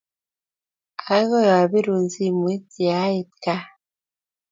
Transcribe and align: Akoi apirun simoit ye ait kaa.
Akoi 1.15 1.47
apirun 1.59 2.05
simoit 2.13 2.65
ye 2.83 2.91
ait 3.07 3.29
kaa. 3.43 3.63